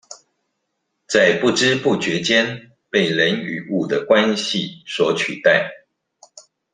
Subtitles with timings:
[1.07, 5.69] 在不知不覺間被人與物的關係所取代